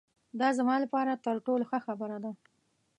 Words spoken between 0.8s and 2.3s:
له پاره تر ټولو ښه خبره